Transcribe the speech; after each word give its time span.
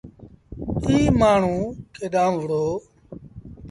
ايٚ 0.85 1.15
مآڻهوٚݩ 1.19 1.71
ڪيڏآن 1.95 2.31
وُهڙو۔ 2.35 2.65